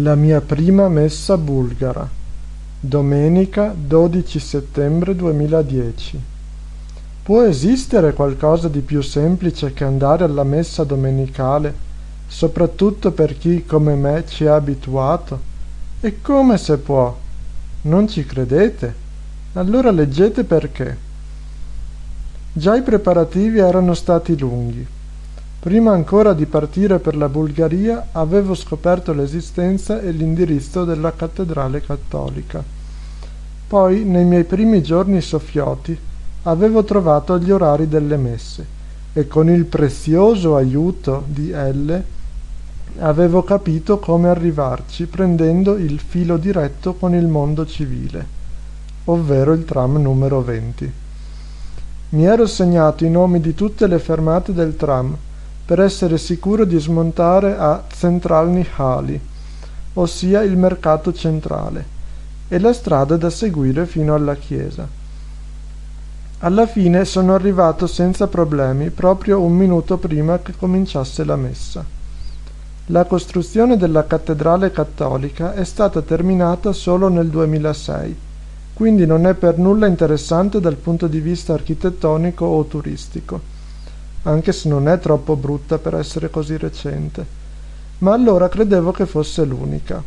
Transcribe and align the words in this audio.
La 0.00 0.14
mia 0.14 0.40
prima 0.40 0.88
messa 0.88 1.36
bulgara. 1.36 2.08
Domenica 2.78 3.74
12 3.76 4.38
settembre 4.38 5.16
2010. 5.16 6.20
Può 7.24 7.42
esistere 7.42 8.12
qualcosa 8.12 8.68
di 8.68 8.80
più 8.80 9.00
semplice 9.00 9.72
che 9.72 9.82
andare 9.82 10.22
alla 10.22 10.44
messa 10.44 10.84
domenicale, 10.84 11.74
soprattutto 12.28 13.10
per 13.10 13.36
chi 13.38 13.64
come 13.64 13.94
me 13.96 14.24
ci 14.28 14.44
è 14.44 14.48
abituato? 14.48 15.40
E 16.00 16.20
come 16.20 16.58
se 16.58 16.78
può? 16.78 17.16
Non 17.82 18.06
ci 18.06 18.24
credete? 18.24 18.94
Allora 19.54 19.90
leggete 19.90 20.44
perché. 20.44 20.96
Già 22.52 22.76
i 22.76 22.82
preparativi 22.82 23.58
erano 23.58 23.94
stati 23.94 24.38
lunghi. 24.38 24.86
Prima 25.60 25.90
ancora 25.90 26.34
di 26.34 26.46
partire 26.46 27.00
per 27.00 27.16
la 27.16 27.28
Bulgaria 27.28 28.10
avevo 28.12 28.54
scoperto 28.54 29.12
l'esistenza 29.12 30.00
e 30.00 30.12
l'indirizzo 30.12 30.84
della 30.84 31.12
cattedrale 31.12 31.80
cattolica. 31.80 32.62
Poi, 33.66 34.04
nei 34.04 34.24
miei 34.24 34.44
primi 34.44 34.80
giorni 34.82 35.20
soffioti, 35.20 35.98
avevo 36.44 36.84
trovato 36.84 37.36
gli 37.40 37.50
orari 37.50 37.88
delle 37.88 38.16
messe 38.16 38.66
e 39.12 39.26
con 39.26 39.50
il 39.50 39.64
prezioso 39.64 40.54
aiuto 40.54 41.24
di 41.26 41.50
L 41.50 42.02
avevo 42.98 43.42
capito 43.42 43.98
come 43.98 44.28
arrivarci 44.28 45.06
prendendo 45.06 45.76
il 45.76 45.98
filo 45.98 46.36
diretto 46.36 46.94
con 46.94 47.14
il 47.14 47.26
mondo 47.26 47.66
civile, 47.66 48.26
ovvero 49.06 49.52
il 49.52 49.64
tram 49.64 49.96
numero 50.00 50.40
20. 50.40 50.92
Mi 52.10 52.24
ero 52.24 52.46
segnato 52.46 53.04
i 53.04 53.10
nomi 53.10 53.40
di 53.40 53.54
tutte 53.54 53.88
le 53.88 53.98
fermate 53.98 54.52
del 54.52 54.76
tram 54.76 55.16
per 55.68 55.80
essere 55.80 56.16
sicuro 56.16 56.64
di 56.64 56.80
smontare 56.80 57.54
a 57.58 57.84
Centralny 57.94 58.66
Hali, 58.76 59.20
ossia 59.92 60.40
il 60.40 60.56
mercato 60.56 61.12
centrale, 61.12 61.84
e 62.48 62.58
la 62.58 62.72
strada 62.72 63.18
da 63.18 63.28
seguire 63.28 63.84
fino 63.84 64.14
alla 64.14 64.34
chiesa. 64.34 64.88
Alla 66.38 66.66
fine 66.66 67.04
sono 67.04 67.34
arrivato 67.34 67.86
senza 67.86 68.28
problemi 68.28 68.88
proprio 68.88 69.42
un 69.42 69.54
minuto 69.54 69.98
prima 69.98 70.38
che 70.38 70.54
cominciasse 70.56 71.22
la 71.22 71.36
messa. 71.36 71.84
La 72.86 73.04
costruzione 73.04 73.76
della 73.76 74.06
cattedrale 74.06 74.72
cattolica 74.72 75.52
è 75.52 75.64
stata 75.64 76.00
terminata 76.00 76.72
solo 76.72 77.08
nel 77.08 77.28
2006, 77.28 78.16
quindi 78.72 79.04
non 79.04 79.26
è 79.26 79.34
per 79.34 79.58
nulla 79.58 79.86
interessante 79.86 80.60
dal 80.60 80.76
punto 80.76 81.08
di 81.08 81.20
vista 81.20 81.52
architettonico 81.52 82.46
o 82.46 82.64
turistico 82.64 83.56
anche 84.28 84.52
se 84.52 84.68
non 84.68 84.88
è 84.88 84.98
troppo 84.98 85.36
brutta 85.36 85.78
per 85.78 85.94
essere 85.94 86.28
così 86.30 86.56
recente. 86.56 87.24
Ma 87.98 88.12
allora 88.12 88.48
credevo 88.48 88.92
che 88.92 89.06
fosse 89.06 89.44
l'unica. 89.44 90.02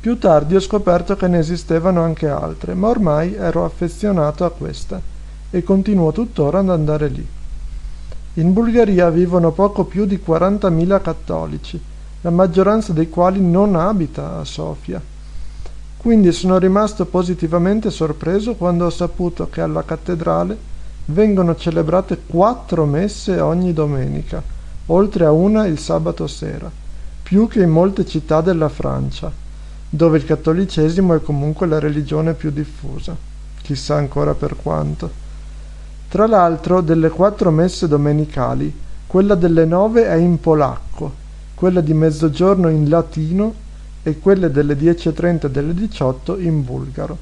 Più 0.00 0.18
tardi 0.18 0.56
ho 0.56 0.60
scoperto 0.60 1.14
che 1.14 1.28
ne 1.28 1.38
esistevano 1.38 2.02
anche 2.02 2.28
altre, 2.28 2.74
ma 2.74 2.88
ormai 2.88 3.34
ero 3.34 3.64
affezionato 3.64 4.44
a 4.44 4.50
questa 4.50 5.00
e 5.50 5.62
continuo 5.62 6.10
tuttora 6.10 6.58
ad 6.58 6.70
andare 6.70 7.08
lì. 7.08 7.26
In 8.34 8.52
Bulgaria 8.52 9.10
vivono 9.10 9.52
poco 9.52 9.84
più 9.84 10.06
di 10.06 10.20
40.000 10.24 11.00
cattolici, 11.00 11.80
la 12.22 12.30
maggioranza 12.30 12.92
dei 12.92 13.08
quali 13.08 13.40
non 13.40 13.76
abita 13.76 14.38
a 14.38 14.44
Sofia. 14.44 15.00
Quindi 15.96 16.32
sono 16.32 16.58
rimasto 16.58 17.04
positivamente 17.06 17.90
sorpreso 17.90 18.54
quando 18.54 18.86
ho 18.86 18.90
saputo 18.90 19.48
che 19.50 19.60
alla 19.60 19.84
cattedrale 19.84 20.68
vengono 21.10 21.56
celebrate 21.56 22.20
quattro 22.26 22.86
messe 22.86 23.40
ogni 23.40 23.72
domenica, 23.72 24.42
oltre 24.86 25.24
a 25.24 25.32
una 25.32 25.66
il 25.66 25.78
sabato 25.78 26.26
sera, 26.26 26.70
più 27.22 27.46
che 27.48 27.62
in 27.62 27.70
molte 27.70 28.06
città 28.06 28.40
della 28.40 28.68
Francia, 28.68 29.30
dove 29.88 30.18
il 30.18 30.24
cattolicesimo 30.24 31.14
è 31.14 31.22
comunque 31.22 31.66
la 31.66 31.78
religione 31.78 32.34
più 32.34 32.50
diffusa, 32.50 33.16
chissà 33.62 33.96
ancora 33.96 34.34
per 34.34 34.56
quanto. 34.56 35.10
Tra 36.08 36.26
l'altro, 36.26 36.80
delle 36.80 37.08
quattro 37.08 37.50
messe 37.50 37.86
domenicali, 37.86 38.72
quella 39.06 39.34
delle 39.34 39.64
nove 39.64 40.06
è 40.06 40.14
in 40.14 40.40
polacco, 40.40 41.12
quella 41.54 41.80
di 41.80 41.94
mezzogiorno 41.94 42.68
in 42.68 42.88
latino 42.88 43.54
e 44.02 44.18
quelle 44.18 44.50
delle 44.50 44.74
10.30 44.74 45.46
e 45.46 45.50
delle 45.50 45.74
18 45.74 46.38
in 46.38 46.64
bulgaro. 46.64 47.18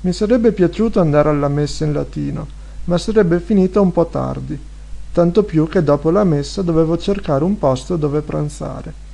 Mi 0.00 0.12
sarebbe 0.12 0.52
piaciuto 0.52 1.00
andare 1.00 1.28
alla 1.28 1.48
messa 1.48 1.84
in 1.84 1.92
latino, 1.92 2.46
ma 2.88 2.96
sarebbe 2.96 3.38
finita 3.38 3.82
un 3.82 3.92
po' 3.92 4.06
tardi, 4.06 4.58
tanto 5.12 5.42
più 5.42 5.68
che 5.68 5.82
dopo 5.82 6.10
la 6.10 6.24
messa 6.24 6.62
dovevo 6.62 6.96
cercare 6.96 7.44
un 7.44 7.58
posto 7.58 7.96
dove 7.96 8.22
pranzare. 8.22 9.06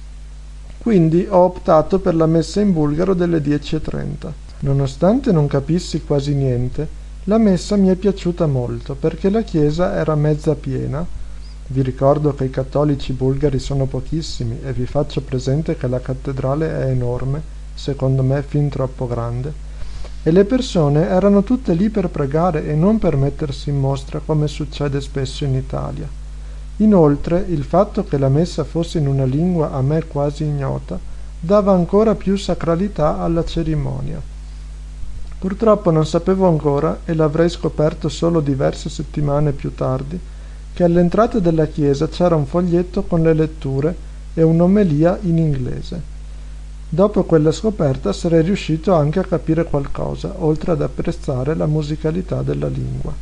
Quindi 0.78 1.26
ho 1.28 1.38
optato 1.38 1.98
per 1.98 2.14
la 2.14 2.26
messa 2.26 2.60
in 2.60 2.72
bulgaro 2.72 3.14
delle 3.14 3.38
10.30. 3.38 4.30
Nonostante 4.60 5.32
non 5.32 5.48
capissi 5.48 6.04
quasi 6.04 6.34
niente, 6.34 6.86
la 7.24 7.38
messa 7.38 7.74
mi 7.74 7.88
è 7.88 7.96
piaciuta 7.96 8.46
molto 8.46 8.94
perché 8.94 9.28
la 9.28 9.42
chiesa 9.42 9.94
era 9.94 10.14
mezza 10.14 10.54
piena. 10.54 11.04
Vi 11.66 11.82
ricordo 11.82 12.32
che 12.34 12.44
i 12.44 12.50
cattolici 12.50 13.12
bulgari 13.12 13.58
sono 13.58 13.86
pochissimi 13.86 14.60
e 14.62 14.72
vi 14.72 14.86
faccio 14.86 15.20
presente 15.20 15.76
che 15.76 15.88
la 15.88 16.00
cattedrale 16.00 16.68
è 16.68 16.90
enorme, 16.90 17.42
secondo 17.74 18.22
me 18.22 18.40
fin 18.42 18.68
troppo 18.68 19.08
grande 19.08 19.72
e 20.26 20.30
le 20.30 20.46
persone 20.46 21.06
erano 21.06 21.42
tutte 21.42 21.74
lì 21.74 21.90
per 21.90 22.08
pregare 22.08 22.66
e 22.66 22.74
non 22.74 22.98
per 22.98 23.14
mettersi 23.14 23.68
in 23.68 23.78
mostra 23.78 24.22
come 24.24 24.48
succede 24.48 25.02
spesso 25.02 25.44
in 25.44 25.54
Italia. 25.54 26.08
Inoltre 26.78 27.44
il 27.46 27.62
fatto 27.62 28.04
che 28.04 28.16
la 28.16 28.30
messa 28.30 28.64
fosse 28.64 28.96
in 28.96 29.06
una 29.06 29.24
lingua 29.24 29.72
a 29.72 29.82
me 29.82 30.02
quasi 30.06 30.44
ignota 30.44 30.98
dava 31.38 31.72
ancora 31.72 32.14
più 32.14 32.36
sacralità 32.36 33.20
alla 33.20 33.44
cerimonia. 33.44 34.18
Purtroppo 35.38 35.90
non 35.90 36.06
sapevo 36.06 36.48
ancora, 36.48 37.00
e 37.04 37.12
l'avrei 37.12 37.50
scoperto 37.50 38.08
solo 38.08 38.40
diverse 38.40 38.88
settimane 38.88 39.52
più 39.52 39.74
tardi, 39.74 40.18
che 40.72 40.82
all'entrata 40.82 41.38
della 41.38 41.66
chiesa 41.66 42.08
c'era 42.08 42.34
un 42.34 42.46
foglietto 42.46 43.02
con 43.02 43.20
le 43.20 43.34
letture 43.34 43.94
e 44.32 44.42
un'omelia 44.42 45.18
in 45.20 45.36
inglese. 45.36 46.13
Dopo 46.94 47.24
quella 47.24 47.50
scoperta 47.50 48.12
sarei 48.12 48.42
riuscito 48.42 48.94
anche 48.94 49.18
a 49.18 49.24
capire 49.24 49.64
qualcosa, 49.64 50.32
oltre 50.38 50.70
ad 50.70 50.80
apprezzare 50.80 51.56
la 51.56 51.66
musicalità 51.66 52.42
della 52.42 52.68
lingua. 52.68 53.12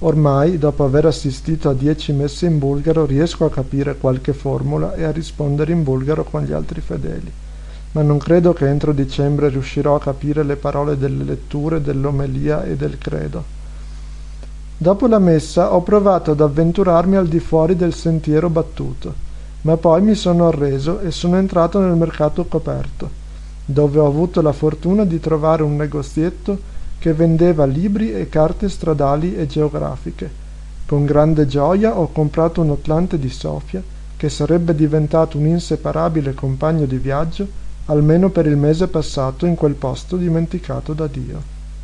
Ormai, 0.00 0.58
dopo 0.58 0.82
aver 0.82 1.06
assistito 1.06 1.68
a 1.68 1.72
dieci 1.72 2.10
messe 2.10 2.46
in 2.46 2.58
bulgaro, 2.58 3.06
riesco 3.06 3.44
a 3.44 3.50
capire 3.50 3.96
qualche 3.96 4.32
formula 4.32 4.96
e 4.96 5.04
a 5.04 5.12
rispondere 5.12 5.70
in 5.70 5.84
bulgaro 5.84 6.24
con 6.24 6.42
gli 6.42 6.50
altri 6.50 6.80
fedeli, 6.80 7.30
ma 7.92 8.02
non 8.02 8.18
credo 8.18 8.52
che 8.52 8.66
entro 8.66 8.90
dicembre 8.90 9.50
riuscirò 9.50 9.94
a 9.94 10.00
capire 10.00 10.42
le 10.42 10.56
parole 10.56 10.98
delle 10.98 11.22
letture, 11.22 11.80
dell'omelia 11.80 12.64
e 12.64 12.74
del 12.74 12.98
credo. 12.98 13.44
Dopo 14.76 15.06
la 15.06 15.20
messa 15.20 15.72
ho 15.72 15.80
provato 15.82 16.32
ad 16.32 16.40
avventurarmi 16.40 17.14
al 17.14 17.28
di 17.28 17.38
fuori 17.38 17.76
del 17.76 17.94
sentiero 17.94 18.50
battuto 18.50 19.23
ma 19.64 19.76
poi 19.78 20.02
mi 20.02 20.14
sono 20.14 20.48
arreso 20.48 21.00
e 21.00 21.10
sono 21.10 21.36
entrato 21.36 21.80
nel 21.80 21.96
mercato 21.96 22.44
coperto, 22.44 23.08
dove 23.64 23.98
ho 23.98 24.06
avuto 24.06 24.42
la 24.42 24.52
fortuna 24.52 25.04
di 25.04 25.18
trovare 25.20 25.62
un 25.62 25.76
negozietto 25.76 26.72
che 26.98 27.14
vendeva 27.14 27.64
libri 27.64 28.12
e 28.12 28.28
carte 28.28 28.68
stradali 28.68 29.34
e 29.36 29.46
geografiche. 29.46 30.30
Con 30.86 31.06
grande 31.06 31.46
gioia 31.46 31.98
ho 31.98 32.12
comprato 32.12 32.60
un 32.60 32.70
Atlante 32.70 33.18
di 33.18 33.30
Sofia, 33.30 33.82
che 34.16 34.28
sarebbe 34.28 34.74
diventato 34.74 35.38
un 35.38 35.46
inseparabile 35.46 36.34
compagno 36.34 36.84
di 36.84 36.98
viaggio, 36.98 37.46
almeno 37.86 38.28
per 38.28 38.46
il 38.46 38.56
mese 38.56 38.88
passato 38.88 39.46
in 39.46 39.54
quel 39.54 39.74
posto 39.74 40.16
dimenticato 40.16 40.92
da 40.92 41.06
Dio. 41.06 41.53